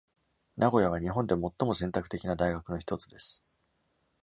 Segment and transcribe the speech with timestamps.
[0.57, 3.45] 名古屋は日本で最も選択的な大学の一つです。